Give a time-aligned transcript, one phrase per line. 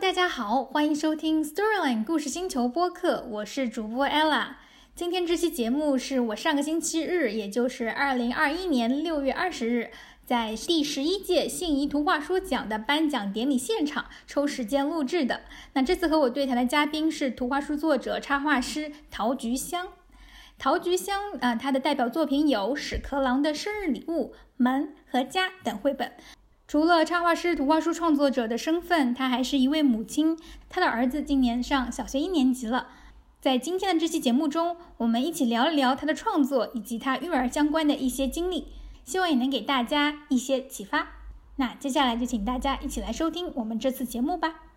[0.00, 4.54] 大家好，欢迎收听 Storyline 故事星球播客，我是主播 Ella。
[4.94, 9.90] 今天这期节目是我上个星期日，也就是二零二一年六月二十日，
[10.24, 15.42] 在第十一届信宜图画书奖的颁奖典礼现场抽时间录制的。
[15.74, 19.88] 那这次和我对谈的嘉宾是图画书作者、插画师陶菊香。
[20.56, 26.10] 陶菊香啊，她的代表作品有屎壳郎的生日礼物、门和家等绘本。
[26.70, 30.38] 除了插画师、图画书创作者的身份，她还是一位母亲。
[30.68, 32.86] 她的儿子今年上小学一年级了。
[33.40, 38.68] 在今天的这期节目中，我们一起聊一聊她的创作以及她育儿相关的一些经历，
[39.04, 41.08] 希望也能给大家一些启发。
[41.56, 44.69] 那接下来就请大家一起来收听我们这次节目吧。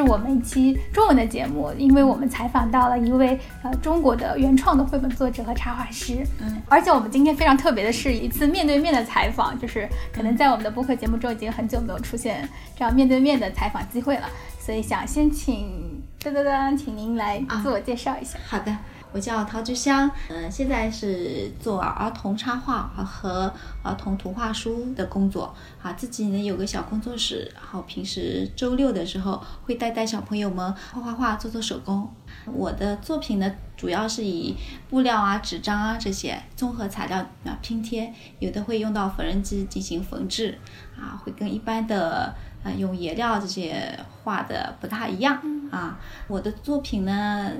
[0.00, 14.26] 是我们一期中文的节目，因为我们采访到了一位呃中国的原创的绘本作者和插画师，嗯，而且我们今天非常特别的是一次面对面的采访，就是可能在我们的播客节目中已经很久没有出现这样面对面的采访机会了，
[14.58, 18.38] 所以想先请噔噔噔，请您来自我介绍一下。
[18.46, 18.74] 好的，
[19.12, 32.08] 我叫陶菊香，嗯、现在是做儿童插画和儿童图画书的工作，啊，自己呢有个小工作室，然后平时周六的时候会带带小朋友们画画画、做做手工。
[32.46, 34.56] 我的作品呢，主要是以
[34.88, 40.56] 布料啊、纸张啊这些综合材料啊拼贴，有的会用到缝纫机进行缝制，
[40.96, 45.98] 啊，会跟一般的呃用颜料这些画的不大一样啊。
[46.28, 47.50] 我的作品呢。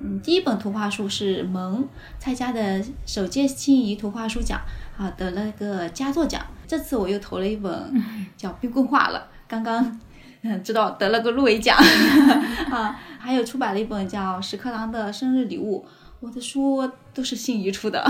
[0.00, 1.82] 嗯，第一本图画书是《萌》，
[2.18, 4.60] 蔡家的首届心仪图画书奖
[4.98, 6.40] 啊，得了个佳作奖。
[6.66, 8.02] 这次我又投了一本
[8.36, 9.98] 叫《冰棍画了》，刚刚
[10.42, 11.76] 嗯 知道得了个入围奖
[12.70, 12.98] 啊。
[13.18, 15.84] 还有出版了一本叫《屎壳郎的生日礼物》，
[16.20, 18.04] 我的书都是心仪出的。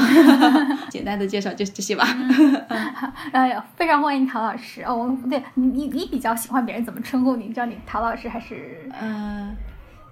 [0.90, 2.06] 简单的介绍就是这些吧。
[3.32, 4.94] 哎呀，非常欢迎陶老师哦！
[5.22, 7.48] 我对你你你比较喜欢别人怎么称呼你？
[7.50, 8.90] 叫你陶老师还是？
[9.00, 9.56] 嗯、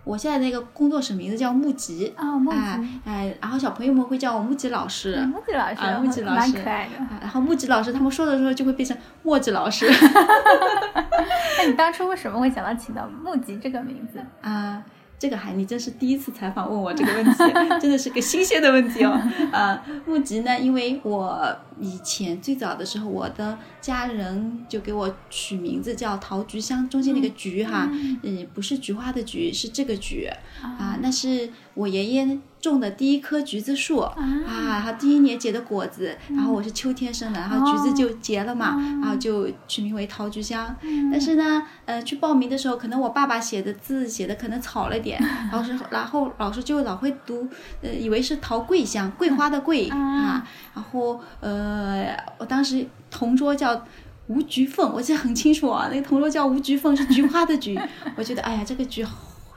[0.04, 5.16] 我现在那个工作室名字叫木吉啊木吉哎哎，然后小朋友们会叫我木吉老师。
[5.26, 6.96] 木吉老师，啊木吉老师蛮可爱的。
[6.98, 9.86] 啊然后木吉老师他们说的时候就会变成墨吉老师
[11.58, 14.18] 那你当初为什么会想到起到木吉这个名字？
[14.42, 14.82] 啊。
[15.18, 17.32] 这个还你真是第一次采访问我这个问题，
[17.80, 19.12] 真的是个新鲜的问题哦。
[19.52, 27.88] 啊，木吉呢，因为我以前最早的时候，我的家人就给我取名字叫陶菊香，中间那个菊哈，
[28.22, 30.28] 嗯，不是菊花的菊，是这个菊。
[30.62, 34.14] 啊，那是我爷爷种的第一棵橘子树啊，
[34.46, 40.74] 然后第一年结的果子，然后我是秋天生的，然后橘子就结了嘛，然后就取名为桃菊香。
[41.10, 47.46] 但是呢，呃，去报名的时候，可能我爸爸写的字写的可能草了点，老师然后老师就老会读，
[47.82, 53.84] 呃，以为是桃桂香，桂花的桂啊，然后呃，我当时同桌叫。
[54.26, 57.78] 吴菊凤，我记得很清楚啊，那个同桌叫吴菊凤，是菊花的菊。
[58.16, 59.04] 我觉得，哎呀，这个菊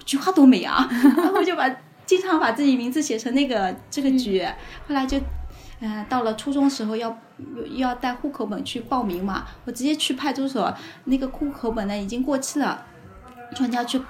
[0.04, 0.86] 菊花多美啊！
[0.92, 1.74] 然后我就把
[2.08, 4.44] 经常把自己名字写成那个这个局。
[4.88, 5.20] 后来就，
[5.82, 7.16] 嗯、到了初中时候要
[7.54, 12.84] 又要带户口本去报名嘛，我直接去派出所，那个户口本呢已经过期了，
[13.54, 14.02] 专家去。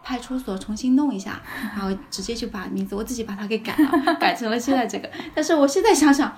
[0.00, 1.42] 派出所重新弄一下，
[1.76, 5.10] 然后直接就把名字我自己把它给改了，改成了现在这个。
[5.34, 6.34] 但是我现在想想，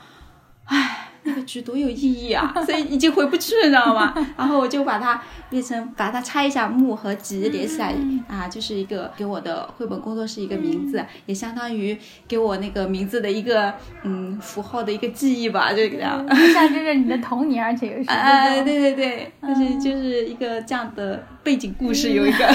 [1.51, 4.15] 唉，那个局多有意义啊，所以已经回不去了，你知道吗？
[4.39, 7.95] 然后我就把它变成把它拆一下木和吉连起来
[8.29, 13.75] 啊，就是一个给我的绘本工作室一个名字，也相当于给我那个名字的一个
[14.05, 16.25] 嗯符号的一个记忆吧，就这样。
[16.55, 22.47] 象征着你的童年，而且又是这啊，对对对，就是就是一个这样的背景故事，有一个，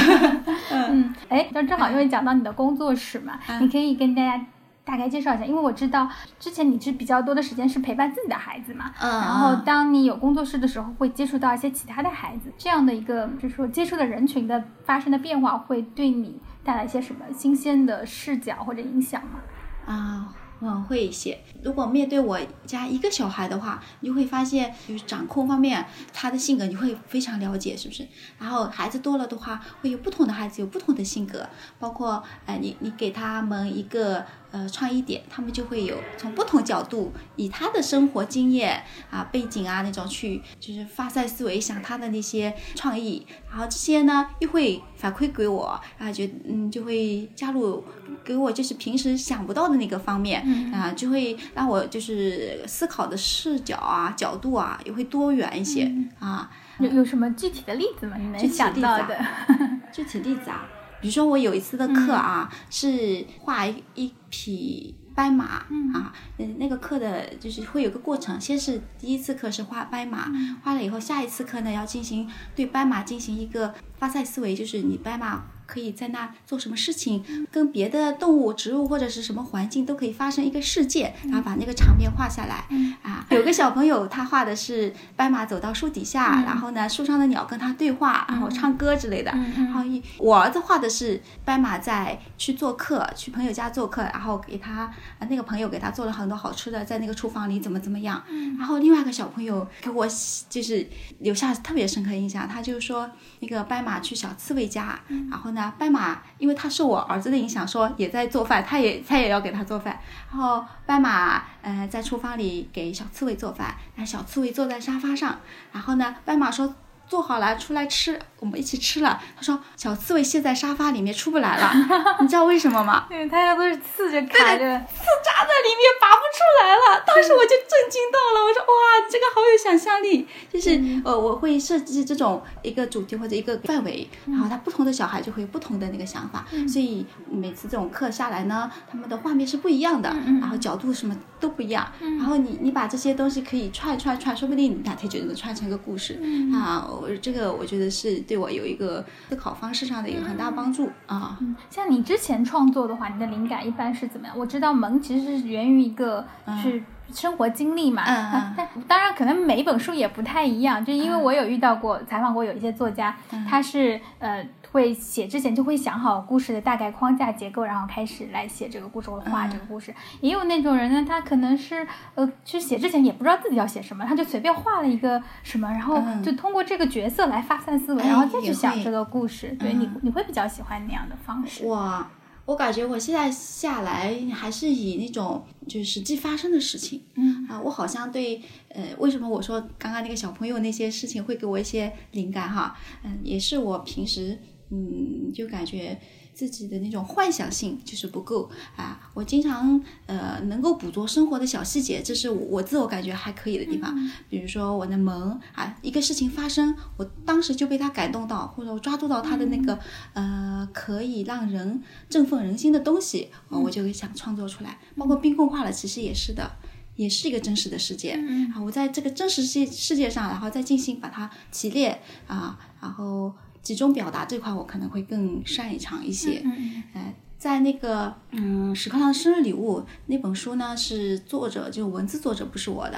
[0.71, 4.45] 嗯 嗯，哎，就正好因为讲到你的工作室嘛，你可以跟大家
[4.85, 6.07] 大概介绍一下，因为我知道
[6.39, 19.39] 之前你是比较多的时间是陪伴自己的孩子嘛，嗯然后当你有工作室的时候，会接触到一些其他的孩子，这样的一个就是说接触的人群的发生的变化，会对你带来一些什么新鲜的视角或者影响吗？
[19.85, 20.33] 啊。
[20.61, 21.37] 嗯，会一些。
[21.63, 28.07] 如果面对我家一个小孩的话，你就会发现，就是掌控方面，他的性格你会非常了解，是不是？
[28.39, 31.45] 然后孩子多了的话，会有不同的孩子有不同的性格，
[31.77, 38.81] 包括，呃，你你给他们一个呃创意点，他们就会有从不同角度，以他的生活经验
[39.11, 47.83] 啊、背景啊那种去，就是发散思维，想他的那些创意，然后这些呢又会反馈给我，啊，就嗯就会加入
[48.23, 50.41] 给我就是平时想不到的那个方面，
[50.73, 56.49] 啊，就会让我就是思考的视角啊、角度啊也会多元一些、啊。
[56.79, 58.17] 有有什么具体的例子吗？
[58.17, 59.17] 你能想到的？
[59.93, 60.67] 具体例子啊，
[61.05, 64.95] 比比如说我有一次的课啊，是画一一匹。
[65.13, 70.29] 斑马啊，嗯，那个课的就是会有个过程，先是第一次课是画斑马，
[70.61, 75.43] 画了以后，下一次课呢要进行对斑马进行一个发散思维，就是你斑马。
[75.65, 82.65] 可以在那做什么事情，跟别的动物、植物或者是什么环境都可以发生一个世界，然后把那个场面画下来。
[83.01, 89.31] 啊，有个小朋友他画的是斑马走到树底下，然后呢树上的鸟跟他对话，然后唱歌之类的。
[89.31, 94.93] 然后一我儿子画的是斑马在去做客，去朋友家做客，然后给他
[95.29, 98.21] 那个朋友给他做了很多好吃的，在那个厨房里怎么怎么样。
[98.59, 100.07] 然后另外一个小朋友给我
[100.47, 100.87] 就是
[101.19, 103.09] 留下特别深刻印象，他就说
[103.39, 104.99] 那个斑马去小刺猬家，
[105.31, 105.54] 然后。
[105.55, 109.99] 那斑马，因为他受我儿子的影响，说也在做饭，他也他也要给他做饭。
[110.31, 115.39] 然后斑马，呃，在厨房里给小刺猬做饭，那小刺猬坐在沙发上。
[115.71, 116.75] 然后呢，斑马说。
[117.07, 119.21] 做好了，出来吃，我们一起吃了。
[119.35, 121.71] 他说小刺猬陷在沙发里面出不来了，
[122.21, 123.05] 你知道为什么吗？
[123.09, 127.03] 对，它要都是刺着卡着，刺扎在里面拔不出来了。
[127.05, 130.27] 当时我就震惊到了，我说哇，这个好有想象力。
[130.51, 136.45] 就是呃，我会设计这种一个主题或者一个范围，然后他不同的小孩就会有不同的那个想法。
[136.67, 140.09] 所以每次这种课下来呢，他们的画面是不一样的，
[140.41, 141.87] 然后角度什么都不一样。
[141.99, 146.19] 然后你你把这些东西可以串串串，说不定哪天就能串成一个故事
[146.53, 146.87] 啊。
[147.01, 151.37] 我这个我觉得是对我有一个思考方式上的一个很大帮助啊。
[151.41, 154.37] 嗯像你之前创作的话，你的灵感一般是怎么样？
[154.37, 156.25] 我知道萌其实是源于一个
[156.61, 156.81] 是
[157.13, 163.15] 生活经历嘛，嗯但当然可能每一本书也不太一样，就因为我有遇到过采访过有一些作家，
[163.47, 164.45] 他是呃。
[164.75, 169.95] 会写之前就会想好故事的大概框架结构，然后开始来写这个故事或者画这个故事。
[170.19, 179.55] 也有那种人呢，他可能是呃，其实写之前也不知道自己要写什么，他就随便画了一个什么，然后就通过这个角色来发散思维，然后再去想这个故事。
[179.57, 181.65] 对你，你会比较喜欢那样的方式？
[181.67, 182.11] 哇，
[182.43, 187.01] 我感觉我现在下来还是以那种就是实际发生的事情。
[187.15, 192.75] 嗯啊，我好像对呃，为什么我说刚刚那个小朋友那些事情会给我一些灵感哈？
[193.05, 194.37] 嗯，也是我平时。
[194.69, 195.99] 嗯，就感觉
[196.33, 198.99] 自己的那种幻想性就是不够啊！
[199.13, 203.95] 我经常呃能够捕捉生活的小细节，这是我自我感觉还可以的地方。
[204.27, 209.79] 比如说我的萌啊，一个事情发生，我当时就被他感动到，或者我抓住到他的那个
[210.13, 214.79] 呃可以让人振奋人心的东西，我就想创作出来。
[214.97, 216.51] 包括冰棍化了，其实也是的，
[216.95, 218.19] 也是一个真实的世界
[218.55, 218.59] 啊！
[218.61, 223.31] 我在这个真实世世界上，然后再进行把它提炼啊，然后。
[223.65, 226.39] 集中表达这块，我可能会更擅长一些。
[226.45, 232.97] 嗯，哎，在那个嗯《屎壳郎生日礼物》那本书呢，是作者就文字作者不是我的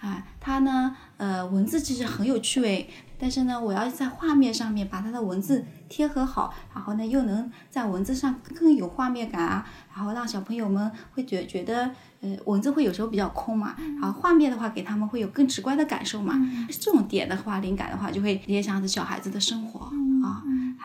[0.00, 9.64] 啊，他呢呃文字其实很有趣味，但是呢我要在画面上面把他的文字贴合好，然后呢又能在文字上更有画面感啊，
[9.94, 11.92] 然后让小朋友们会觉觉得。
[12.20, 16.34] 呃，文字会有时候比较空嘛，然后画面的话给他们会有更直观的感受嘛。
[16.68, 19.92] 这种点的话，灵感的话就会联想着小孩子的生活啊，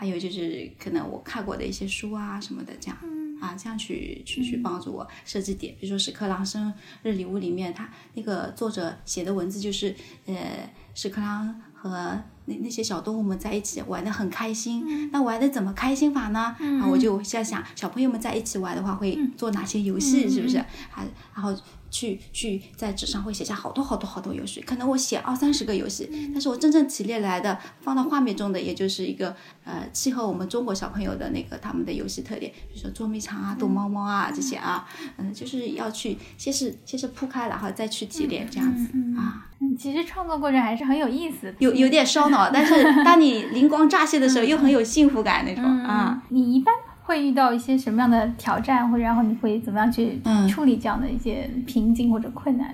[0.03, 2.97] 还有就是可能我看过的一些书啊什么的这样
[3.39, 5.73] 啊，这样去去去帮助我设置点。
[5.79, 6.73] 比如说《屎壳郎生
[7.03, 9.95] 日礼物》里面，他那个作者写的文字就是
[10.25, 12.21] 呃，屎壳郎和。
[12.45, 16.53] 那那些小动物们在一起玩的很开心，那玩的怎么开心法呢？
[16.59, 20.57] 啊，我就在想，小朋友们在一起玩的话会做哪些游戏，是不是？
[20.91, 21.57] 还然后。
[21.93, 38.85] 去去在纸上会写下好多好多好多游戏，可能我写二三十个游戏，但是我真正提炼来的放到画面中的，也就是一个呃契合我们中国小朋友的那个他们的游戏特点，比如说捉迷藏啊、躲猫猫啊这些啊，嗯，就是要去先是先是铺开，然后再去提炼这样子
[39.15, 39.47] 啊。
[39.59, 46.23] 嗯，其实创作过程还是很有意思，有有点烧脑，但是当你灵光乍现的时候，又很有幸福感那种啊。
[46.29, 46.73] 你一般。
[47.03, 52.73] 会遇到一些什么样的挑战，或者然后你会怎么样去处理这样的一些瓶颈或者困难？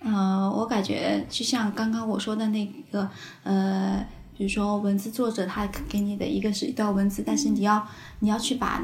[0.00, 3.08] 呃，我感觉就像刚刚我说的那个，
[3.42, 4.06] 呃，
[4.36, 7.84] 比如说文字作者他给你的一个是一段文字，但是你要
[8.20, 8.80] 你要去把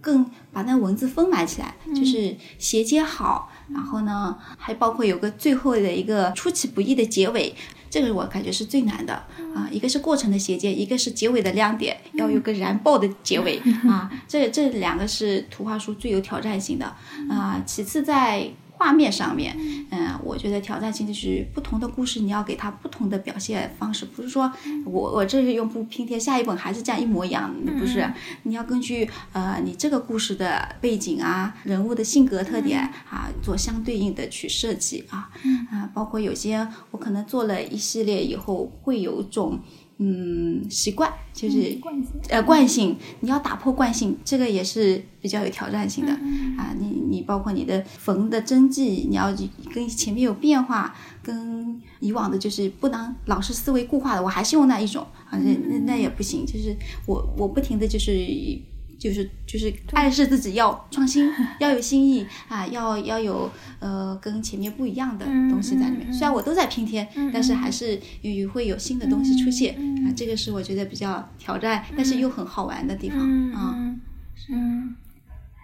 [0.00, 7.54] 更把那文字丰满起来，就是衔接好，然后呢，还包括有个最后的一个出其不意的结尾。
[7.88, 9.14] 这个我感觉是最难的
[9.54, 13.58] 啊，一个是过程的衔接，一个是结尾的亮点，要有个燃爆的结尾
[13.88, 16.86] 啊，这这两个是图画书最有挑战性的
[17.30, 17.62] 啊。
[17.66, 18.50] 其次在。
[18.78, 19.56] 画面上面，
[19.90, 24.52] 嗯，我觉得挑战性就是不同的故事，你要给它不同的表现方式，不是说
[24.84, 28.06] 我我这是用布拼贴，下一本还是这样一模一样，不是，
[28.42, 35.30] 你要根据呃你这个故事的背景啊，人物的性格特点啊，做相对应的去设计啊，
[35.70, 39.58] 啊，包括有些我可能做了一系列以后会有种。
[39.98, 46.74] 嗯习惯，就是惯性呃惯性，你要打破惯性，这个也是比较有挑战性的、嗯啊。
[46.78, 49.34] 你你包括你的缝的针剂，你要
[49.72, 56.44] 跟前面有变化，跟以往的就是不能老是思维固化的，我还是用那一种啊，那那那也不行。
[56.44, 56.76] 就是
[57.06, 58.12] 我我不停的就是。
[58.98, 66.12] 就是就是暗示自己要创新，要有新意啊，要要有呃跟前面不一样的东西在里面。
[66.12, 69.74] 虽然我都在拼贴，但是还是有会有新的东西出现
[70.06, 73.18] 啊，这个是我觉得比较挑战，但是又很好玩的地方
[73.52, 73.74] 啊。
[73.76, 74.00] 嗯
[74.50, 74.94] 嗯，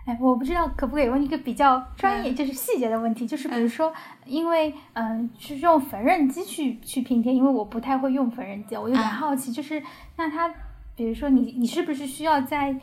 [0.06, 3.92] 哎，我不知道可不可以问一个比较专业，就是细节的问题，就是比如说，
[4.26, 9.80] 因为嗯是用缝纫机去去拼贴，因为我不太会用缝纫机，我有点好奇，就是
[10.16, 10.52] 那它，
[10.96, 12.74] 比如说你你是不是需要在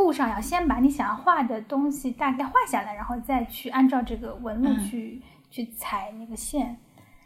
[0.00, 6.78] 布上要先把你想要画的东西大概画下来，然后再去按照这个纹路去、去裁那个线。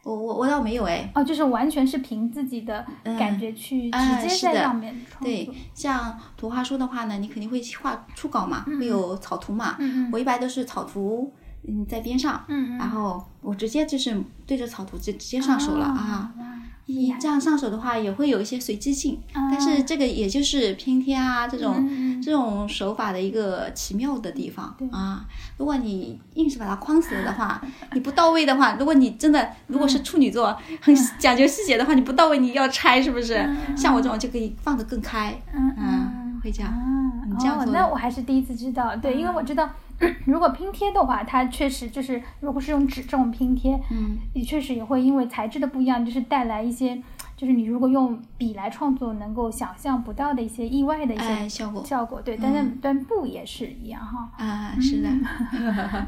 [0.02, 2.84] 我我我倒没有哎，哦，就是完全是凭自己的
[3.16, 4.92] 感觉去啊直接在上面。
[5.20, 9.76] 对，像图画书的话呢，你肯定会画初稿嘛，会有草图嘛。
[9.78, 10.10] 嗯嗯。
[10.12, 11.32] 我一般都是草图，
[11.68, 12.78] 嗯，在边上，嗯嗯。
[12.78, 16.34] 然后我直接就是对着草图就直接上手了啊。
[16.86, 25.26] 哇你这样上手的话，也会有一些随机性，但是这个也就是拼贴啊这种、嗯这种手法的一个奇妙的地方啊。
[25.58, 27.60] 如果你硬是把它框死了的话，
[27.92, 33.46] 你不到位的话，如果你真的如果是处女座，很讲究细节的话，你不到位你要拆是不是？
[33.76, 36.70] 像我这种就可以放得更开，嗯嗯，会这样。
[36.70, 38.94] 啊，哦，你这样做那我还是第一次知道。
[38.96, 39.68] 对，因为我知道，
[40.26, 47.00] 如果拼贴的话，它确实就是，如果是用纸这种拼贴，嗯，也确实也会因为材质的不一样，就是带来一些，
[47.36, 52.20] 就是你如果用笔来创作，能够想象不到的一些意外的一些哎，效果效果。
[52.22, 54.30] 对，但是但布也是一样哈。
[54.36, 55.08] 啊，是的，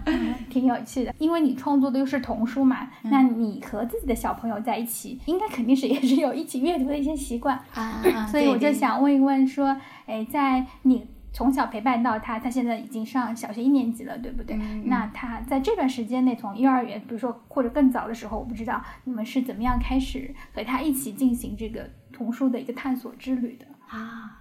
[0.07, 9.77] 嗯 挺有趣的，因为你创作的又是童书嘛，嗯那你和自己的小朋友在一起，应该肯定是也是有一起阅读的一些习惯，啊，啊所以我就想问一问说，
[10.07, 14.57] 哎，在你从小陪伴到他，他现在已经上小学一年级了，对不对？
[14.57, 23.67] 嗯那他在这段时间内，从幼儿园，比如说或者更早的时候，我不知道你们是怎么样开始和他一起进行这个童书的一个探索之旅的？
[23.87, 24.41] 啊，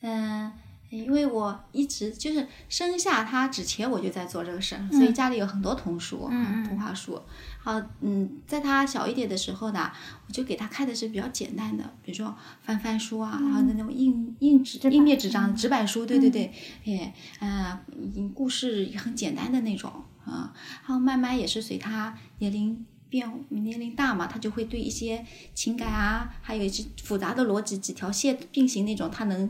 [0.00, 0.50] 嗯，
[0.90, 7.22] 因为我一直就是生下他之前我就在做这个事儿，所以家里有很多童书，嗯嗯图画书。
[7.66, 9.90] 好，嗯，在他小一点的时候呢，
[10.28, 12.32] 我就给他看的是比较简单的，比如说
[12.62, 16.52] 翻翻书啊，然后那种硬硬纸、板硬面纸张、纸板书，对对对，
[16.84, 19.90] 哎，啊，嗯故事也很简单的那种
[20.24, 20.54] 啊，
[20.86, 22.86] 然后慢慢也是随他年龄。
[23.08, 29.48] 变年龄大嘛，他就会对一些情感啊，还有一些复杂的逻辑，几条线并行那种，他能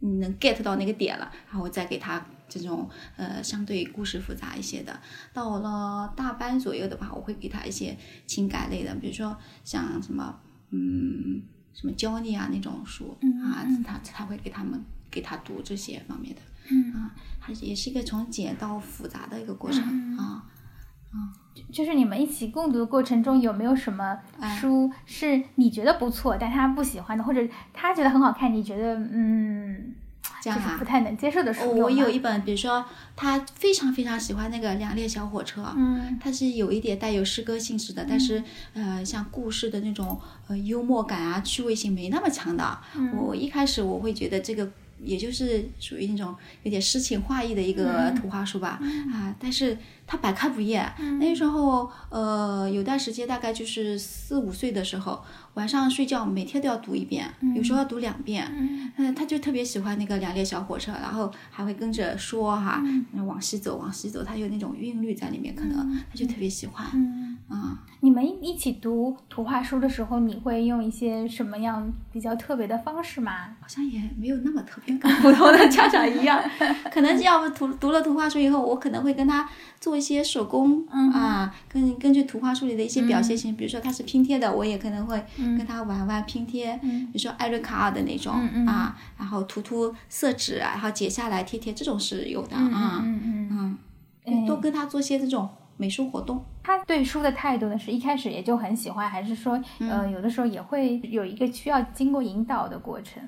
[0.00, 4.98] 嗯能 get 到那个点了，然后我再给他这种呃相对故事复杂一些的。
[5.32, 10.38] 到了大班左右的话，我会给他一些情感类的，比如说像什么
[10.70, 16.40] 嗯什么教你啊那种书啊，他他会给他们给他读这些方面的，
[16.70, 16.92] 嗯。
[16.94, 19.82] 啊，它也是一个从简到复杂的一个过程
[20.16, 20.44] 啊
[21.12, 21.16] 啊。
[21.72, 24.56] 就是你们一起共读的过程中，有没有什么哎。
[24.56, 27.40] 书是你觉得不错，但他不喜欢的，或者
[27.72, 29.94] 他觉得很好看，你觉得嗯，
[30.42, 31.62] 这样啊不太能接受的书？
[31.62, 32.84] 哦我有一本，比如说
[33.16, 38.42] 他非常非常喜欢那个《两列小火车》，嗯它是有一点带有诗歌性质的，但是
[38.74, 42.78] 呃，像故事的那种呃幽默感啊、趣味性没那么强的。
[42.96, 44.70] 嗯我一开始我会觉得这个。
[45.00, 48.80] 也就是属于那种有点诗情画意的一个图画书吧，
[49.14, 49.78] 啊，但是
[50.08, 50.92] 它百看不厌。
[51.20, 55.22] 那时候，呃，有段时间大概就是四五岁的时候，
[55.58, 58.48] 晚上睡觉每天都要读一遍，有时候要读两遍。
[58.96, 63.26] 嗯，他就特别喜欢那个两列小火车，然后还会跟着说哈，嗯。
[63.26, 66.86] 往西走，往西走，他有那种韵律在里面，可能他就特别喜欢。
[66.94, 73.56] 嗯，啊、你们一起读图画书的时候，你会用一些什么样比较特别的方式吗？
[73.60, 76.40] 好像也没有那么特别，跟普通的家长一样，
[76.90, 79.46] 可能要不读读了图画书以后，我可能会跟他
[79.78, 85.22] 做一些手工、啊，根根据图画书里的一些表现性，比如说他是拼贴的，我也可能会
[85.56, 88.32] 跟他玩玩拼贴，比如说艾瑞卡尔的那种、
[88.66, 93.78] 啊，然后涂涂色纸，然后剪下来贴贴，这种是有的啊，嗯嗯嗯，
[94.26, 96.44] 嗯，多跟他做些这种美术活动。
[96.62, 103.22] 他对书的态度呢，是一开始也就很喜欢，还是说，呃，有的时候也会有一个需要经过引导的过程？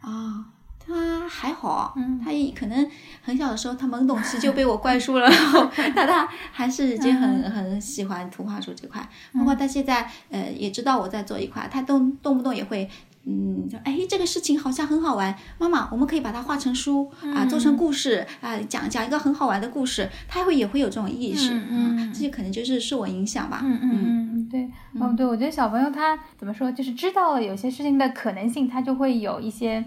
[0.00, 0.52] 啊，
[0.86, 2.90] 他还好，他也可能
[3.22, 12.88] 很小的时候，他懵懂期就被我灌输了， 然后但他还是已经很很喜欢图画书这块，包括他现在呃也知道我在做一块，他动动不动也会。
[13.26, 23.90] 嗯，就哎，这个事情好像很好玩，妈妈，我们可以把它画成书啊，做成故事啊，讲讲一个很好玩的故事，他会也会有这种意识，啊，这些可能就是受我影响吧，嗯嗯
[24.34, 29.82] 嗯，对，嗯，对，我觉得小朋友他怎么说，就是知道了有些事情的可能性，他就会有一些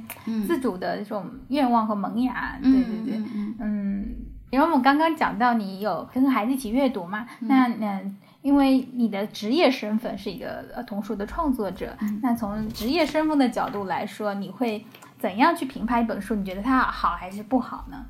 [0.48, 2.58] 自主的这种愿望和萌芽。
[2.62, 3.24] 对对对，
[3.60, 4.16] 嗯，
[4.50, 8.02] 因为我们刚刚讲到你有跟孩子一起阅读嘛，那那
[8.48, 14.86] 因为你的职业身份是一个呃童书的创作者，那从职业身份的角度来说，你会
[15.20, 16.34] 怎样去评判一本书？
[16.34, 18.06] 你觉得它好还是不好呢？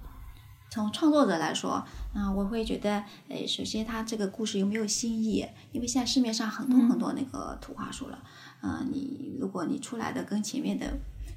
[0.70, 5.44] 从创作者来说，嗯，我会觉得，诶，首先它这个故事有没有新意？
[5.72, 8.20] 因为现在市面上很多很多那个图画书了，
[8.62, 10.86] 嗯，你如果你出来的跟前面的，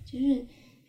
[0.05, 0.45] 就是呃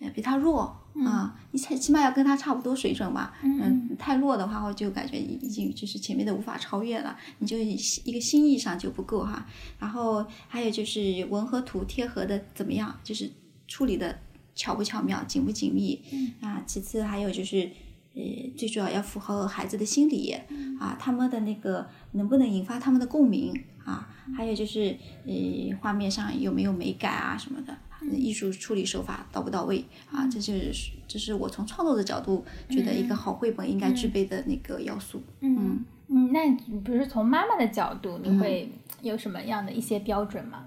[0.09, 9.45] 比他弱啊，你起起码要跟他差不多水准吧，嗯，太弱的话，我就感觉已经就是前面的无法超越了，你就一个心意上就不够哈。
[9.79, 13.29] 然后还有就是文和图贴合的怎么样，就是
[13.67, 14.19] 处理的
[14.55, 16.01] 巧不巧妙，紧不紧密，
[16.41, 17.69] 啊，其次还有就是。
[18.13, 18.21] 呃，
[18.57, 20.35] 最主要要符合孩子的心理
[20.77, 23.53] 啊，他们的那个能不能引发他们的共鸣
[23.85, 24.05] 啊？
[24.35, 25.33] 还有就是，呃，
[25.79, 27.73] 画面上有没有美感啊什么的，
[28.09, 30.27] 艺术处理手法到不到位啊？
[30.27, 35.21] 这就是这是我从创作的角度觉得一个好绘本应该具备的那个要素。
[35.41, 36.49] 嗯嗯，那
[36.81, 38.69] 比如从妈妈的角度，你会
[39.01, 40.65] 有什么样的一些标准吗？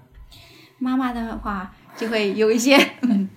[0.77, 2.77] 妈妈的话就会有一些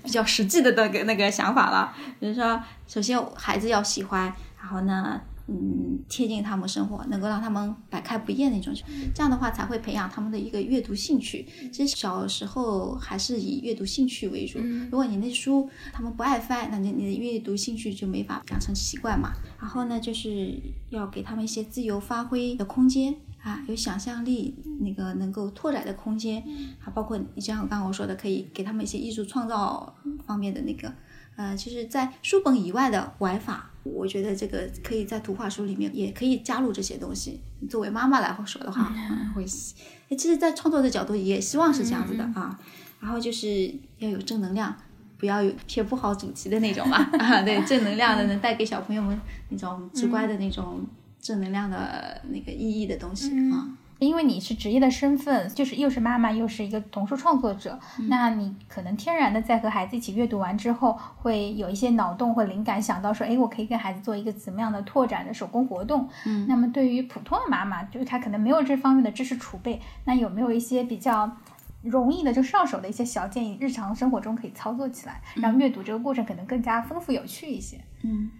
[0.02, 8.72] 比较实际的那个那个想法了，比如说，首先孩子要喜欢，然后呢，嗯，贴近他们生活，能够让他们百看不厌那种，
[9.14, 11.46] 这样的话才会培养他们的一个阅读兴趣。
[11.72, 14.58] 其实小时候还是以阅读兴趣为主，
[14.90, 19.32] 如果你那书他们不爱翻，那你你的阅读兴趣就没法养成习惯嘛。
[19.58, 20.54] 然后呢，就是
[20.90, 23.14] 要给他们一些自由发挥的空间。
[23.40, 26.42] 啊，有想象力，那个能够拓展的空间，
[26.80, 29.94] 还包括你像刚刚我说的，可以给他们一些艺术创造
[30.26, 30.92] 方面的那个，
[31.38, 37.40] 呃，就是在书本以外的玩法，我觉得这个可以在图画书里面也可以加入这些东西。
[37.70, 38.92] 作为妈妈来说的话，
[39.36, 42.58] 会，其实，在创作的角度也希望是这样子的啊。
[43.00, 44.76] 然后就是要有正能量，
[45.16, 46.96] 不要有偏不好主题的那种嘛。
[47.18, 49.18] 啊，对，正能量的能带给小朋友们
[49.50, 50.84] 那种直观的那种。
[51.20, 53.66] 正能量的那个意义的东西啊，
[53.98, 66.08] 因为你是职业的身份，就是又是妈妈，又是一个童书创作者，那你可能天然的在和孩子一起阅读完之后，会有一些脑洞或灵感，想到说，哎，我可以跟孩子做一个怎么样的拓展的手工活动。
[66.26, 71.36] 嗯，那么对于普通的妈妈，就是她可能没有这方面的知识储备，那有没有一些比较
[71.82, 77.80] 容易的就上手的一些小建议，日常生活中可以操作起来，让阅读这个过程可能更加丰富有趣一些？
[78.04, 78.30] 嗯。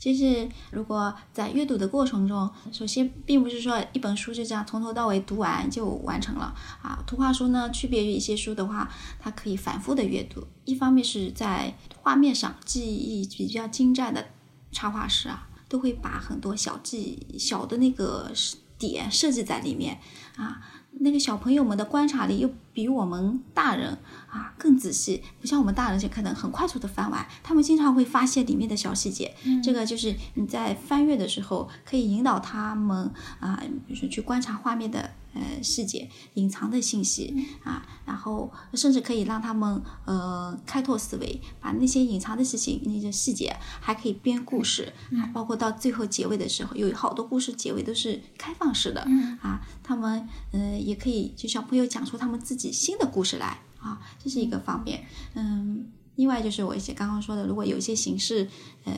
[0.00, 7.04] 就是，如果在阅读的过程中，首先并不是说一本书就这样从头到尾读完就完成了啊。
[7.06, 10.42] 图画书呢，区别于一些书的话，它可以反复的阅读。
[10.64, 14.26] 一方面是在画面上，记忆比较精湛的
[14.72, 18.32] 插画师啊，都会把很多小技小的那个
[18.78, 20.00] 点设计在里面
[20.36, 20.62] 啊。
[21.02, 29.34] 那个小朋友们的观察力又比我们大人啊更仔细，不像我们大人就可能很快速的翻完，他们经常会发现里面的小细节。
[29.62, 33.10] 这个就是你在翻阅的时候可以引导他们
[33.40, 35.10] 啊，比如说去观察画面的。
[35.32, 44.92] 呃，细节隐藏的信息啊，然后甚至可以让他们呃开拓思维，把那些隐藏的事情、那些细节还可以编故事，
[45.32, 49.00] 包括到最后结尾的时候，有好多故事结尾都是开放式的
[49.40, 55.90] 啊，他们呃也可以就小朋友讲出他们自己新的故事来啊，这是一个方面，嗯。
[56.16, 58.46] 另外就是我一些刚刚说的，如果有一些形式，
[58.84, 58.92] 呃，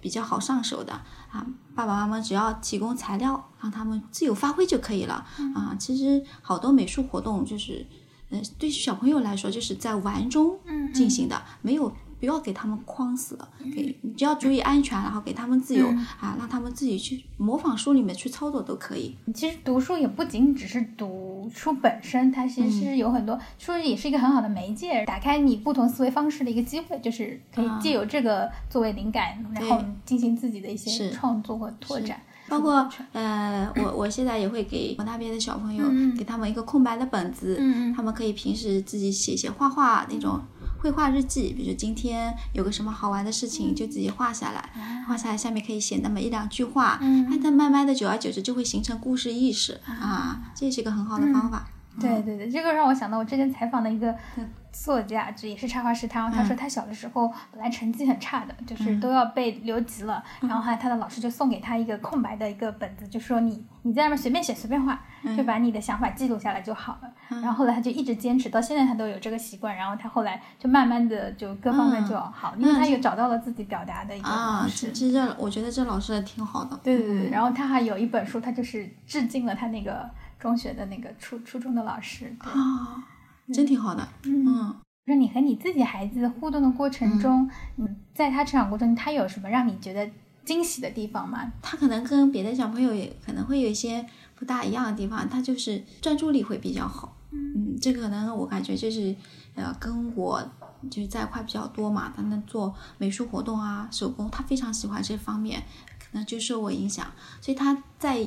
[0.00, 0.92] 比较好上手的
[1.28, 1.44] 啊，
[1.78, 5.76] 爸爸妈妈只要提供材料，让他们自由发挥就可以了啊。
[5.78, 7.86] 其实好多美术活动就是，
[8.30, 10.58] 呃，对小朋友来说就是在玩中
[10.92, 11.92] 进行的，没有。
[12.20, 15.86] 不要给他们框死了，给你只要注意安全，然后给他们自由
[16.18, 19.16] 啊，让他们自己去模仿书里面去操作都可以。
[19.32, 32.20] 其实读书也不仅只是读书本身，它其实是有很多书也是一个很好的媒介，打开你不同思维方式的一个机会，就是可以借由这个作为灵感，然后进行自己的一些创作和拓展。
[32.48, 35.84] 包括呃，我我现在也会给我那边的小朋友，
[36.16, 37.60] 给他们一个空白的本子，
[37.94, 40.40] 他们可以平时自己写写画画那种。
[40.78, 51.68] 绘画日记，比如今天有个什么好玩的事情，就自己画下来，画下来下面可以写那么一两句话，那，它慢慢的久而久之就会形成故事意识啊，这是一个很好的方法。
[52.00, 54.14] 对对对，这个让我想到我之前采访的一个。
[54.70, 56.06] 作家，这也是插画师。
[56.06, 60.22] 他他说他小的时候本来成绩很差的，就是都要被留级了。
[60.40, 65.00] 然后后来他的老师就送给他一个空白的一个本子，就说你你在那边随便写随便画，
[65.36, 67.10] 就把你的想法记录下来就好了。
[67.40, 69.74] 然后后来他就一直坚持到现在，他都有这个习惯。
[69.74, 74.92] 然后他后来就慢慢的就各方面就好，因为他也找到了自己表达的一个方式。
[74.92, 76.78] 其实这我觉得这老师也挺好的。
[76.84, 80.08] 对对对，然后他还有一本书，他就是致敬了他那个。
[80.38, 82.34] 中学的那个初初中的老师。
[82.42, 83.04] 对，啊，
[83.52, 84.08] 真挺好的。
[84.24, 90.10] 嗯，嗯，说你和你自己孩子互动的过程中，嗯，在他成长过程中，他有什么让你觉得
[90.44, 91.52] 惊喜的地方吗？
[91.62, 97.16] 他可能跟别的小朋友也可能会有一些不大一样的地方，他就是专注力会比较好。
[97.30, 99.14] 嗯，这个可能我感觉就是
[99.54, 100.42] 呃，跟我
[100.90, 105.62] 就是在一块比较多嘛，他能做美术活动啊、手工，他非常喜欢这方面，
[105.98, 107.06] 可能就受我影响，
[107.40, 108.26] 所以他在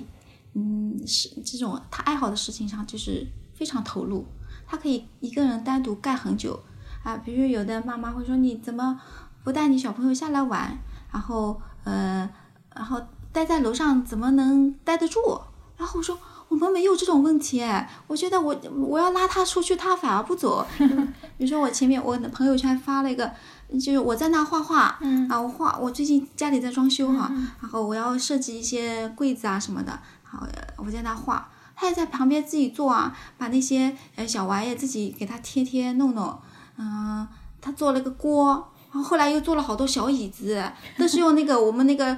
[0.53, 4.25] 嗯是这种他爱好的事情上就是非常投入，
[4.67, 6.61] 他可以一个人单独干很久
[7.03, 7.17] 啊。
[7.17, 8.99] 比如有的妈妈会说你怎么
[9.43, 10.77] 不带你小朋友下来玩，
[11.11, 12.29] 然后呃，
[12.75, 15.19] 然后待在楼上怎么能待得住？
[15.77, 16.17] 然后我说。
[16.51, 18.53] 我们没有这种问题哎，我觉得我
[18.85, 20.67] 我要拉他出去，他反而不走。
[20.77, 23.31] 比如说我前面我的朋友圈发了一个，
[23.71, 29.97] 就是我在那画画，嗯啊，我画我最近家里在装修哈，然后我要设计一些柜子啊什么的，
[30.31, 36.39] 好我在那画，他也在旁边自己做啊，把那些呃小玩意自己给他贴贴弄弄，
[36.77, 37.27] 嗯，
[37.59, 40.63] 他做了个锅，然后后来又做了好多小椅子，
[40.97, 42.17] 都是用那个我们那个。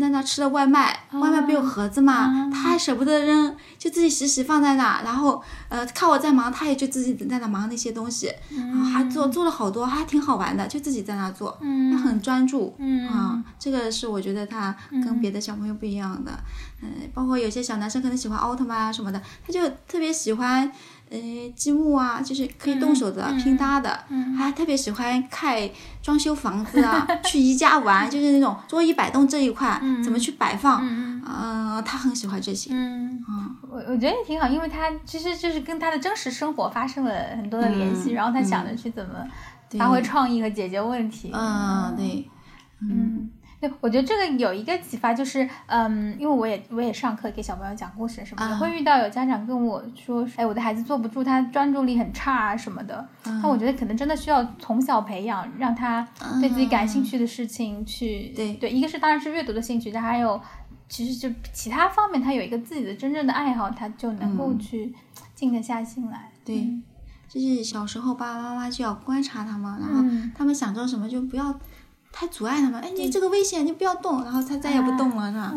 [0.00, 11.58] 在那吃的外卖，外卖不有盒子嘛，他还舍不得扔，就自己洗洗放在那，然后呃看我在忙，他也就自己在那忙那些东西，然后还做做了好多，还挺好玩的，就自己在那做，
[11.92, 12.74] 他很专注，
[13.10, 16.32] 啊，这个是我觉得他跟别的小朋友不一样的，
[16.82, 20.70] 嗯，包括有些小男生可能喜欢奥特曼啊什么的，他就特别喜欢。
[21.10, 21.18] 呃，
[21.56, 23.98] 积木啊，就是可以动手的、拼搭的，
[24.36, 25.56] 还特别喜欢看
[26.02, 32.70] 装修房子啊， 去宜家玩，就是那种桌椅摆动这一块怎么去摆放，嗯，他很喜欢这些。
[32.72, 33.18] 嗯，
[33.62, 39.26] 我我觉得也挺好，因为他其实就是跟他的真实生活发生了很多的联系，然后他想着去怎么
[39.78, 41.30] 发挥创意和解决问题。
[41.32, 42.28] 嗯，对，
[42.82, 43.30] 嗯。
[43.60, 53.08] 对，我觉得这个有一个启发，就是嗯，因为我也我也上课给小朋友讲故事什么，也会遇到有家长跟我说，哎，我的孩子坐不住，他专注力很差啊什么的。
[53.24, 56.06] 那我觉得可能真的需要从小培养，让他
[56.40, 58.32] 对自己感兴趣的事情去。
[58.36, 60.40] 对对，一个是当然是阅读的兴趣，但还有
[60.88, 64.94] 其实就其他方面，他有一个自己的真正的爱好，他就能够去
[65.34, 66.30] 静得下心来。
[66.44, 66.64] 对，
[67.28, 70.04] 就是小时候爸爸妈妈就要观察他们，然后
[70.36, 71.58] 他们想做什么就不要。
[72.12, 75.52] 太阻碍他们，哎，你这个危险，你不要动，然后他再也不动了，是吧？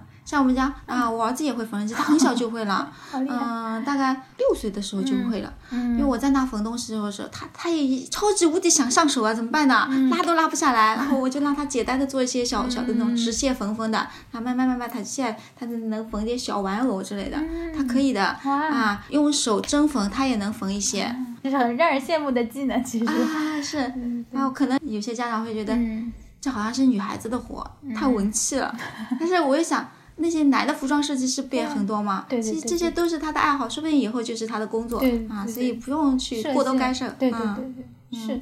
[0.00, 5.52] 嗯，像我们家啊，我儿子也会缝纫机，他很小就会了， 嗯，大概六岁的时候就会了。
[5.72, 9.88] 因为我在那缝东西的时候，他他也超级无敌想上手啊，怎么办呢？
[10.10, 13.98] 拉都拉不下来，然后我就让他简单的做一些小小的那种直线缝缝的，
[14.30, 17.38] 然后慢慢慢慢，他现在他就能缝点小玩偶之类的，
[17.76, 21.14] 他可以的啊，用手针缝他也能缝一些。
[21.42, 23.78] 就是很让人羡慕的技能，其实啊是，
[24.30, 25.74] 然后可能有些家长会觉得，
[26.40, 28.74] 这好像是女孩子的活，太文气了。
[29.20, 32.24] 但是我又想，那些男的服装设计师不也很多吗？
[32.28, 37.08] 对其实这些都是他的爱好，说不定以后就是他的工作啊，所以不用去过多干涉。
[37.18, 37.74] 对对对
[38.10, 38.40] 对，是。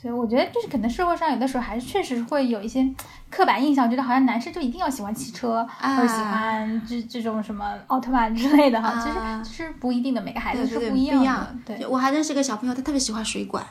[0.00, 2.88] 所以我觉得就是可能社会上有的时候还是确实会有一些
[3.28, 8.94] 刻板印象，觉得好像男生就一定要喜欢汽车，或者喜欢这这种什么奥特曼之类的哈。
[9.02, 11.56] 其实其实不一定的，每个孩子是不一样的。
[11.66, 13.66] 对，我还认识个小朋友，他特别喜欢水管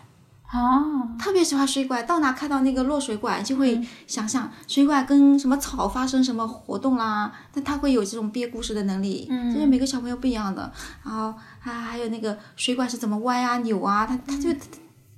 [0.47, 9.27] 啊，特别喜欢水管，到哪看到那个落水管就会想象水管跟什么草发生什么活动啦，但他会有这种编故事的能力。
[9.29, 10.71] 嗯，就是每个小朋友不一样的。
[11.03, 14.49] 然后还还有那个水管是怎么歪啊扭啊，他他就。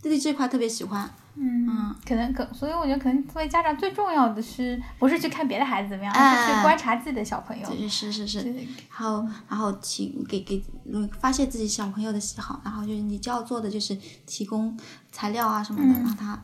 [0.01, 7.65] 对这块特别喜欢，嗯，可能可，所以我觉得可能作为家长最重要的是，不是去看别的孩子怎么样，而是去观察自己的小朋友。
[7.87, 8.39] 是是是，
[8.97, 10.61] 然后然后提给给
[11.19, 14.77] 发现自己小朋友的喜好，然后就是你就要做的就是提供
[15.11, 16.37] 材料啊什么的，让他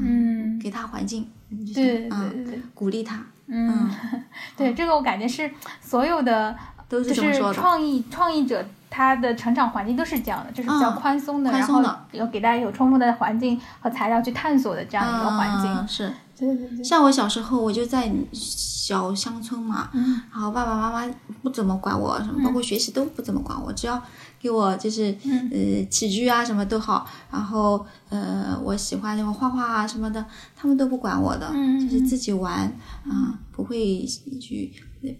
[0.00, 1.28] 嗯给他环境，
[1.74, 3.90] 对对对，鼓励他，嗯，
[4.56, 6.56] 对这个我感觉是所有的
[6.88, 8.64] 都是说创意创意者。
[8.88, 15.88] 他的成长环境都是这样的，就是比较宽松的，然后有给大家有充分的环境和材料去探索的这样一个环境。
[15.88, 16.82] 是，对对对。
[16.82, 19.90] 像我小时候，我就在小乡村嘛，
[20.32, 24.00] 然后爸爸妈妈不怎么管我，什么包括学习都不怎么管我，只要
[24.40, 25.14] 给我就是
[25.50, 32.60] 呃起居啊什么都好，然后呃我喜欢那种画画啊什么的，他们都不管我的，就是自己玩
[33.04, 34.06] 啊，不会
[34.40, 34.72] 去。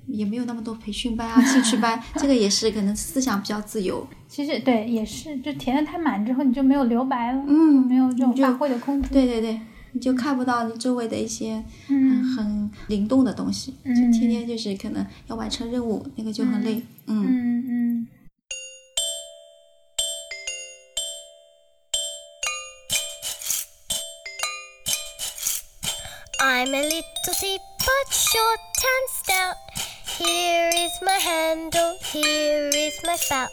[0.07, 4.07] 也没有那么多培训班啊，兴趣班， 这个也是可能思想比较自由。
[4.29, 9.11] 其实对，也是，就填的太满之后，你就没有留白了，嗯，没有这种发挥的空间。
[9.11, 9.61] 对对对，
[9.93, 16.83] 你就看不到你周围的一些很很灵动的东西，就天天就是可能要完成任务，那个就很累。
[17.07, 18.09] 嗯嗯嗯。
[26.39, 27.03] I'm a little
[27.79, 28.61] but short
[28.93, 29.57] and stout.
[30.19, 33.51] Here is my handle, here is my spout.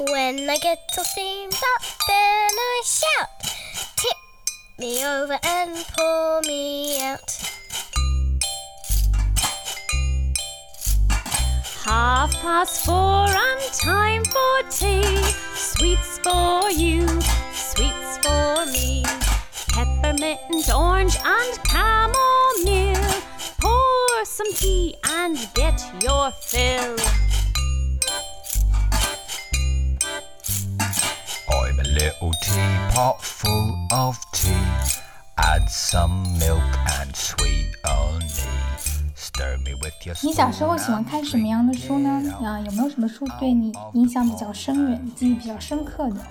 [0.00, 3.28] When I get all steamed up, then I shout,
[3.94, 4.16] Tip
[4.80, 7.30] me over and pour me out.
[11.84, 15.22] Half past four and time for tea.
[15.54, 17.06] Sweets for you,
[17.52, 19.04] sweets for me.
[19.68, 23.22] Peppermint, orange, and chamomile.
[24.42, 26.96] Pour some tea and get your fill.
[31.48, 34.50] I'm a little teapot full of tea.
[35.38, 36.62] Add some milk
[37.00, 38.26] and sweet honey.
[39.14, 42.10] Stir me with your 你小时候喜欢看什么样的书呢
[42.44, 46.26] 啊，有没有什么书对你影响比较深远、记忆比较深刻的？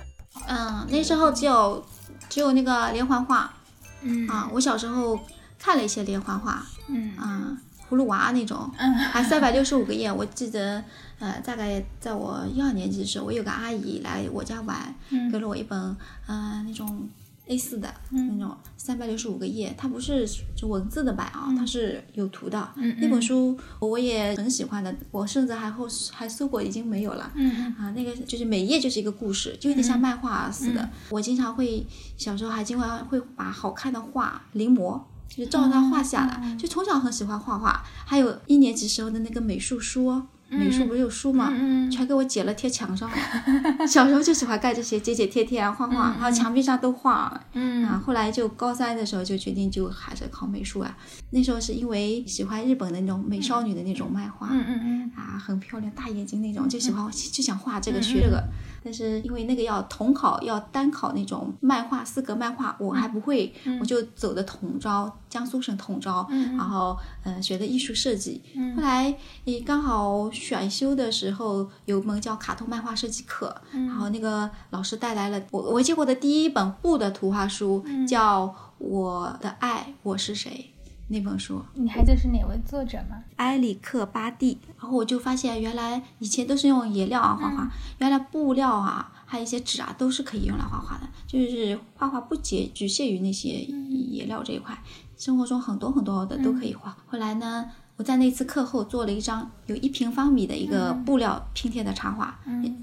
[0.47, 1.85] 嗯，那时候只有
[2.29, 3.53] 只有那个连环画
[4.01, 5.19] 嗯啊，我小时候
[5.57, 7.57] 看了一些连环画，嗯啊，
[7.91, 10.09] 葫芦娃那种，嗯还三百六十五个页。
[10.09, 10.81] 我记得，
[11.19, 15.77] 呃，大概在我一二年级的时候，我有个阿姨来我家玩，嗯给了我一本，
[16.25, 17.09] 呃，那种
[17.47, 20.25] A 四的、嗯那种三百六十五个页，它不是
[20.55, 22.69] 就文字的版啊，它是有图的。
[22.77, 27.29] 嗯那本书我也很喜欢的，我甚至还后还搜过，已经没有了。
[27.35, 30.89] 嗯啊，那个就是每页就是一个故事，就有点像漫画似的。
[31.09, 35.01] 我经常会小时候还经常会把好看的画临摹，
[35.33, 36.55] 就是照着他画下来。
[36.57, 41.49] 就从小很喜欢画画，还有一年级时候的那个美术书，美术不是有书吗？
[41.53, 43.15] 嗯全给我剪了贴墙上了。
[43.87, 47.41] 小时候就喜欢干这些，剪剪贴贴啊，画画，然后墙壁上都画。
[47.53, 50.97] 嗯啊，后来就高三的时候就决定就还是考美术啊。
[51.29, 54.49] 那时候是因为喜欢日本的那种美少女的那种漫画。
[54.51, 58.43] 嗯嗯嗯啊，很漂亮，大眼睛那种，就喜欢就想画这个学这个。
[58.83, 68.41] 但是因为那个要统考，要单考那种漫画四格漫画，我还不会，我就走的统招，江苏省统招，然后呃学的艺术设计。
[68.75, 80.71] 后来也刚好选修的时候有门叫卡通漫画设计课，然后那个老师带来了我我见过的第一本布的图画书，叫《我的爱我是谁》
[81.11, 81.61] 那本书。
[81.73, 83.21] 你还记得是哪位作者吗？
[83.35, 87.69] 埃里克巴蒂，然后我就发现原来以前都是用颜料啊画画，
[87.99, 91.07] 原来布料啊，还有一些纸啊，都是可以用来画画的。
[91.27, 94.77] 就是画画不仅局限于那些颜料这一块，
[95.17, 96.95] 生活中很多很多的都可以画。
[97.07, 102.39] 后来呢，我在那次课后做了一张有一平方米的一个布料拼贴的插画，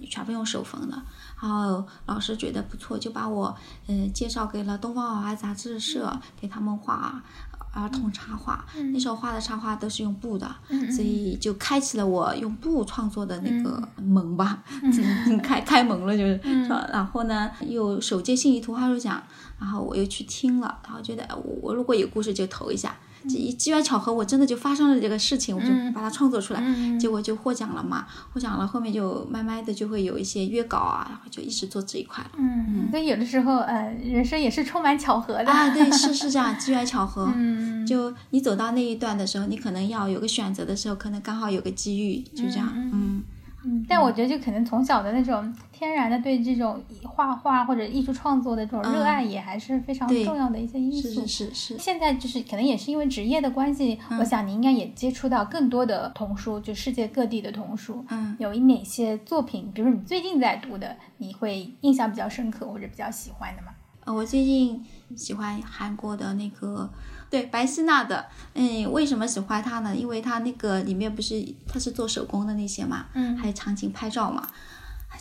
[0.09, 1.03] 全部用手缝的。
[1.41, 3.55] 然后老师觉得不错，就把我
[3.87, 7.23] 呃介绍给了东方娃娃杂志社，给他们画
[7.73, 8.65] 儿童插画。
[8.93, 10.49] 那时候画的插画都是用布的，
[10.91, 16.41] 所以就开启了我用布创作的那个门吧，嗯、 开开门了就是。
[16.93, 19.23] 然后呢，又首届信谊图画书奖，
[19.59, 22.97] 然后我又去听了，然后觉得我我如果有故事就投一下。
[23.29, 26.63] 这一机缘巧合，我真的就发生了这个事情，我就把它创作出来，
[26.99, 28.07] 结果就获奖了嘛。
[28.33, 32.31] 获奖了，后面就慢慢的就会有一些约稿啊，然后就一直做这一块了。
[32.37, 35.51] 嗯，所以有的时候，呃，人生也是充满巧合的。
[35.51, 37.33] 啊，对，是是这样，机缘巧合。
[37.35, 42.71] 嗯就你走到那一段的时候，你可能要有个选择的时候，可能刚好有个机遇，就这样。
[42.75, 43.23] 嗯嗯，
[43.89, 51.21] 但我觉得就可能从小的那种天然的对这种画画或者艺术创作的这种热爱，也还是非常重要的一些因是素。
[51.23, 51.79] 是是是。
[51.79, 58.05] 现在就是可能也是因为职业的关系，我想你应该也接触到更多的童书，就世界各地的童书。
[58.11, 63.69] 嗯有哪些作品，比如你最近在读的，你会印象比较深刻或者比较喜欢的吗？
[64.05, 64.83] 呃，我最近
[65.17, 66.89] 喜欢韩国的那个，
[67.31, 69.95] 对白希娜的，嗯，为什么喜欢她呢？
[69.95, 74.47] 因为她那个里面不是她是做手工的那些嘛，嗯还有场景拍照嘛，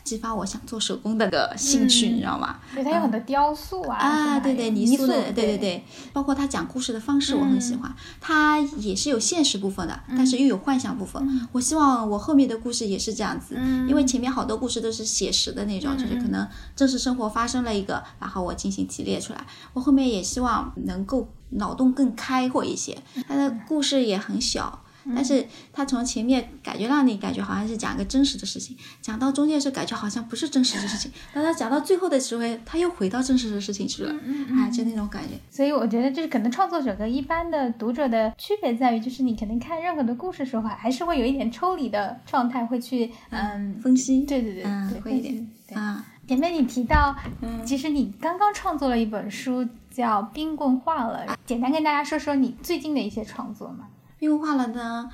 [0.04, 2.60] 激发我想做手工的个兴趣，你知道吗？
[2.74, 7.94] 对，它有很多雕塑啊，是啊，对对，泥泥塑的，对对对对，包括他讲故事的方式，我很喜欢。
[8.22, 11.48] 他也是有现实部分的，但是又有幻想部分。
[11.52, 13.56] 我希望我后面的故事也是这样子，
[13.88, 19.46] 因为前面好多故事都是写实的那种，就是可能真实生活发生了一个，然后我进行提炼出来。
[19.74, 24.84] 我后面也希望能够脑洞更开阔一些，他的故事也很小。
[25.16, 34.14] 但是他从前面感觉让你感觉好像是讲一个真实的事情，讲到中间是感觉好像不是真实的事情， 但他讲到最后的时候，他又回到真实的事情去了，
[34.52, 35.36] 啊，就那种感觉。
[35.50, 46.06] 所以我觉得，就是可能创作者跟一般的读者的区别在于，就是你可能看任何的故事时候，还是会有一点抽离的状态，会去嗯分析，对对对，会一点对啊。
[46.28, 53.88] 前面你提到，嗯其实你刚刚创作了一本书，叫《冰棍化了》，简单跟大家说说你最近的一些创作嘛。
[54.20, 55.08] 冰棍化了呢，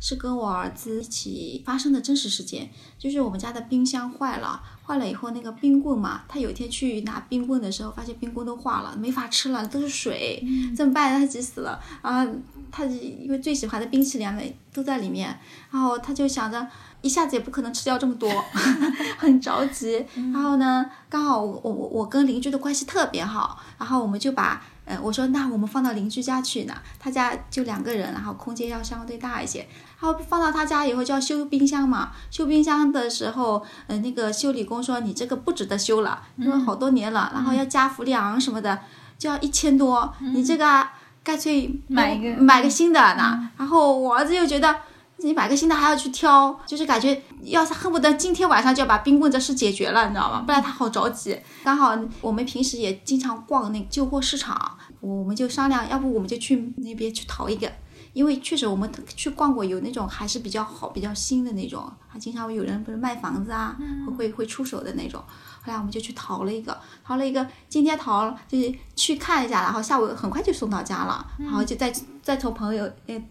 [0.00, 2.70] 是跟我儿子一起发生的真实事件。
[2.96, 10.42] 就是我们家的冰箱坏了，坏了以后那个冰棍嘛，他有一天去拿冰棍的时候，发现冰棍都化了，没法吃了，都是水，
[10.74, 11.18] 怎么办？
[11.18, 12.24] 他急死了啊！
[12.70, 14.40] 他因为最喜欢的冰淇淋啊
[14.72, 15.36] 都在里面，
[15.72, 16.66] 然后他就想着
[17.04, 18.28] 一下子也不可能吃掉这么多，
[19.18, 20.04] 很着急。
[20.32, 24.62] 然后呢，刚好我我我跟邻居的关系特别好，然后我们就把。
[24.86, 29.66] 嗯，我说那我们放到邻居家去呢，他家就两个人，然后空间要相对大一些。
[29.98, 38.78] 然后放到他家以后就要修冰箱嘛，修冰箱的时候，呃，那个修理工说你这个不值得修了，因为好多年了，然后要加氟利昂什么的，
[39.16, 40.86] 就要一千多，你这个
[41.22, 43.50] 干脆买一个买个新的呢。
[43.56, 44.76] 然后我儿子又觉得。
[45.18, 50.42] 你买个新的还要去挑，就是感觉要是恨不得今天晚上就要把冰棍这事解决了，你知道吗？
[50.44, 51.38] 不然他好着急。
[51.62, 57.70] 刚好我们平时也经常逛那个旧货市场，我们就商量，要不我们就去那边去淘一个，
[58.12, 63.74] 因为确实我们去逛过，有那种还是比较好、比较新的那种，还经常有人不是卖房子啊，
[64.18, 65.22] 会会出手的那种。
[65.62, 71.90] 后来我们就去淘了一个，淘了一个，今天淘就是去看一下，然后下午很快就送到家了，然后就再
[72.22, 73.24] 再从朋友诶。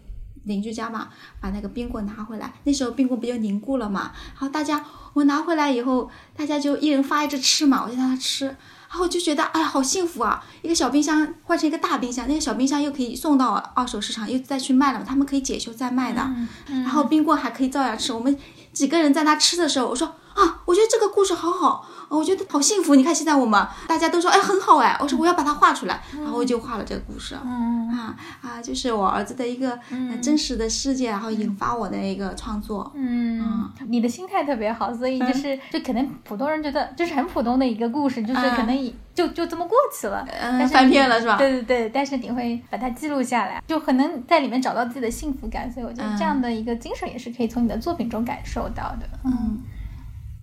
[0.44, 1.08] 邻居家嘛，
[1.40, 2.52] 把那个冰棍拿回来。
[2.64, 4.12] 那时候冰棍不就凝固了嘛？
[4.32, 8.46] 然后大家我拿回来以后，大家就一人发一只吃嘛，我就让他吃。
[8.46, 10.44] 然后我就觉得，哎呀，好幸福啊！
[10.62, 15.04] 一个小冰箱换成一个大冰箱，那个小冰箱又可以送到二手市场，又再去卖了。
[15.04, 16.30] 他们可以检修再卖的。
[16.68, 18.12] 然后冰棍还可以照样吃。
[18.12, 18.38] 我们
[18.72, 21.86] 几个人在那吃的时候，我说啊，我觉得这个故事好好。
[22.10, 24.96] 我觉得好幸福，你看现在我们大家都说，哎，很好哎。
[25.00, 27.34] 我说我要把它画出来，然后我就画了这个故事。
[27.42, 29.76] 嗯啊啊，就是我儿子的一个
[30.22, 32.88] 真实的事件，然后引发我的一个创作。
[32.94, 40.24] 嗯，你的心态特别好，所以就是就可能普通人觉得就是很普通的一个故事，就是可能就就这么过去了。
[40.40, 41.36] 嗯，翻篇了是吧？
[41.36, 45.72] 对对对，但是你会把它记录下来，就很能在里面找到自己的幸福感。
[45.72, 49.08] 所以我觉得这样的一个精神也是可以从你的作品中感受到的。
[49.24, 49.58] 嗯。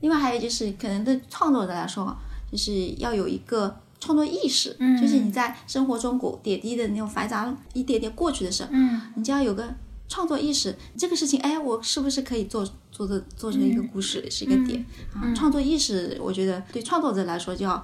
[0.02, 2.16] 另外还有就是，可能对创作者来说，
[2.52, 9.74] 就是要有一个创作意识，就是你在生活中过点滴的那种繁杂一点点过去的事，嗯，你就要有个
[10.12, 10.76] 创作意识。
[10.98, 15.32] 这个事情，哎，我是不是可以做做的做成一个故事，是一个点啊？
[15.34, 17.82] 创作意识，我觉得对创作者来说，就要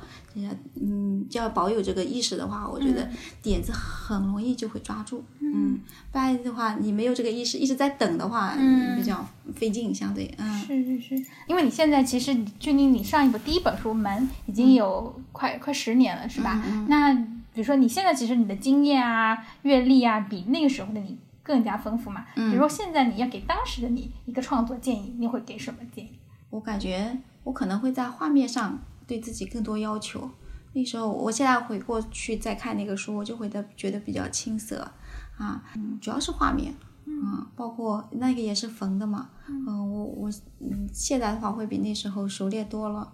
[0.76, 3.10] 嗯，就要保有这个意识的话，我觉得
[3.42, 5.24] 点子很容易就会抓住。
[5.40, 5.80] 嗯，
[6.12, 8.54] 不然的话，你没有这个意识，一直在等的话，
[8.98, 11.16] 比较费劲，相对，嗯，是是是，
[11.48, 16.62] 因为你现在其实距离你上一部第一本书《门》已经有快快十年了，是吧？
[16.90, 22.26] 那比如说你现在其实你的经验啊、阅历啊，比那个时候的你更加丰富嘛。
[22.36, 26.20] 比如说现在你要给当时的你一个创作建议，你会给什么建议？
[26.50, 30.30] 我感觉我可能会在画面上对自己更多要求。
[30.74, 34.92] 那时候，我现在回过去再看那个书，我就会的觉得比较青涩。
[35.38, 36.74] 啊，嗯，主要是画面，
[37.06, 43.14] 嗯，包括那个也是缝的嘛，嗯，我我嗯，现在的话会比那时候熟练多了，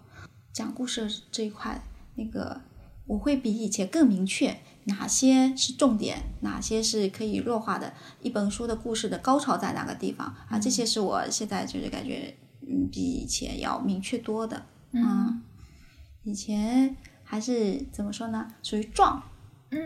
[0.51, 1.81] 讲故事这一块，
[2.15, 2.61] 那个
[3.05, 15.41] 我会比以前更明确哪些是重点，哪些是可以弱化的，一本书的故事的高潮在哪个地方啊，这些是我现在就是感觉，嗯，比以前要明确多的，嗯，
[16.23, 19.23] 以前还是怎么说呢，属于壮。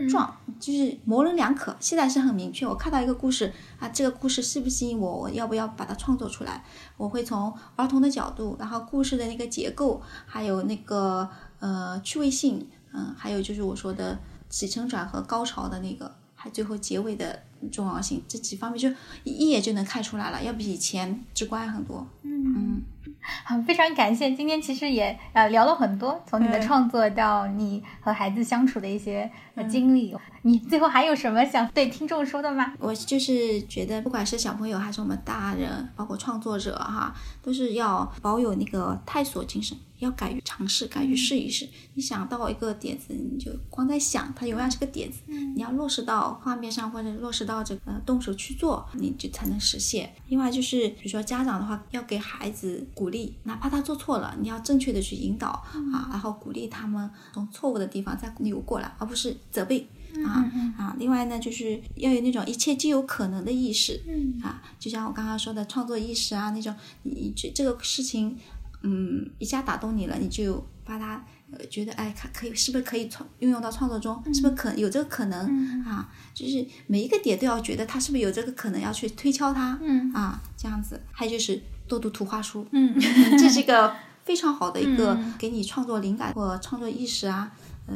[0.10, 2.68] 壮就是模棱两可，现在是很明确。
[2.68, 6.62] 我看到一个故事啊，这个故事吸不吸引我，我要不要把它创作出来？
[6.98, 11.30] 我会从儿童的角度，然后故事的那个结构，还有那个
[11.60, 18.90] 呃趣味性，嗯，还有就是我说的起承转合、高潮的那个，还最后结尾的重要性，这几方面就
[19.24, 22.08] 一眼就能看出来了，要比以前直观很多。
[22.24, 22.82] 嗯。
[23.44, 24.32] 好，非常感谢。
[24.32, 29.30] 今天其实也呃聊了很多，从你的创作到你和孩子相处的一些
[29.70, 30.16] 经历。
[30.44, 32.74] 你最后还有什么想对听众说的吗？
[32.80, 41.68] 我就是觉得，不管是小朋友还是我们大人，包括创作者哈，都是要保有那个探索精神，要敢于尝试，敢于试一试。
[41.96, 45.20] 你想到一个点子，你就光在想，它永远是个点子。
[45.28, 50.13] 你要落实到画面上，或者落实到这个动手去做，你就才能实现。
[50.28, 55.48] 另外就是，比如说家长的话，要给孩子鼓励，哪怕他做错了，你要正确的去引导
[55.94, 59.88] 啊，然后鼓励他们从错误的地方再扭过来，而不是责备。
[60.26, 60.96] 啊啊！
[60.98, 64.02] 另外呢，就是要有那种一切皆有可能的意识。
[64.08, 68.36] 嗯啊，就像我刚刚说的创作意识啊，那种你这这个事情，
[68.82, 74.15] 嗯，一下打动你了，你就把它呃觉得哎，可可以是不是可以创运用到创作中？
[74.34, 76.10] 是不是可有这个可能啊？
[76.34, 79.78] 就是每一个点都要觉得它是不是有这个可能要去推敲它？
[79.84, 81.00] 嗯啊，这样子。
[81.12, 82.65] 还有就是多读图画书。
[82.71, 82.94] 嗯，
[83.40, 87.52] 这是一个非常好的一个给你创作灵感或创作意识啊，
[87.88, 87.96] 呃。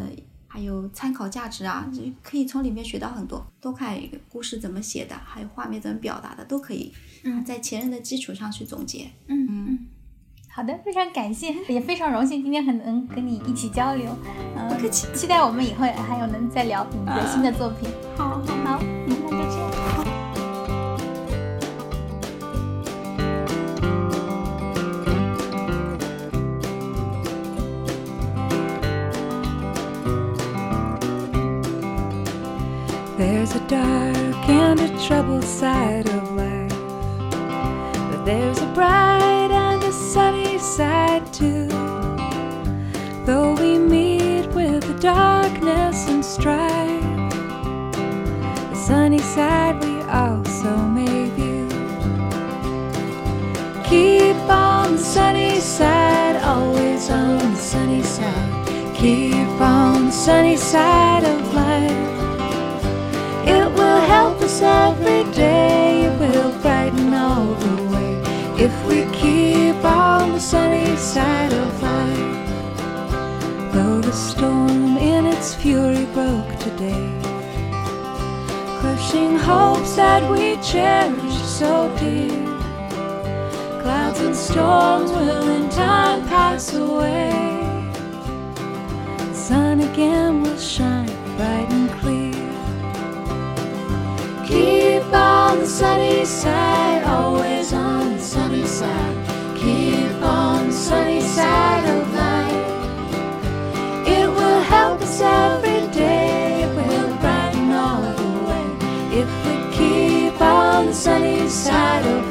[0.54, 3.42] 还有参考价值啊，就可以从里面学到很多。
[3.62, 6.92] 多看一个故事怎么写的，还有画面怎么表达的，都可以。
[7.24, 9.10] 嗯在前人的基础上去总结。
[9.28, 9.80] 嗯嗯，
[10.50, 14.14] 好的，非常感谢，也非常荣幸今天很能跟你一起交流。
[14.58, 17.88] 嗯、不客气期待我们以后还有能再聊你的新的作品。
[18.18, 18.84] 好，好，
[33.52, 36.72] There's a dark and a troubled side of life.
[38.10, 41.68] But there's a bright and a sunny side too.
[43.26, 47.34] Though we meet with the darkness and strife,
[48.70, 51.68] the sunny side we also may view.
[53.84, 58.96] Keep on the sunny side, always on the sunny side.
[58.96, 61.41] Keep on the sunny side of
[71.14, 73.74] side of life.
[73.74, 77.12] Though the storm in its fury broke today,
[78.80, 82.32] crushing hopes that we cherished so dear.
[83.82, 87.32] Clouds and storms will in time pass away.
[89.18, 92.48] The sun again will shine bright and clear.
[94.48, 99.31] Keep on the sunny side, always on the sunny side.
[99.62, 102.68] Keep on the sunny side of life.
[104.08, 108.66] It will help us every day, it will brighten all the way.
[109.22, 112.31] If we keep on the sunny side of life.